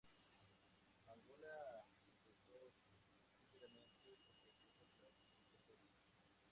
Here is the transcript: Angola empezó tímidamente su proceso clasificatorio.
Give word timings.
Angola 1.05 1.85
empezó 2.09 2.73
tímidamente 3.37 4.17
su 4.17 4.33
proceso 4.41 4.87
clasificatorio. 4.97 5.91